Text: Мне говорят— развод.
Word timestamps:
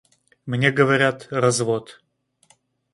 Мне 0.47 0.71
говорят— 0.71 1.27
развод. 1.29 2.01